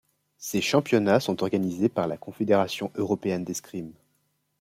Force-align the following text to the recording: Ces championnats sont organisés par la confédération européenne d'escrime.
Ces 0.39 0.61
championnats 0.61 1.19
sont 1.19 1.43
organisés 1.43 1.87
par 1.87 2.07
la 2.07 2.17
confédération 2.17 2.91
européenne 2.95 3.43
d'escrime. 3.43 3.93